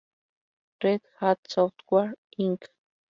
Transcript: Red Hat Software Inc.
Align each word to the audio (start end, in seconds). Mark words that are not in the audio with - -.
Red 0.81 1.03
Hat 1.19 1.37
Software 1.47 2.15
Inc. 2.39 2.65